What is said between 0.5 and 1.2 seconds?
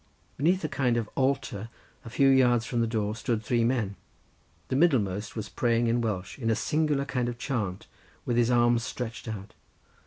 a kind of